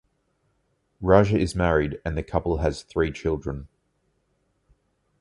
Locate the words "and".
2.03-2.17